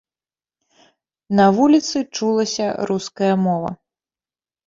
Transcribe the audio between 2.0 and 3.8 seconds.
чулася руская мова.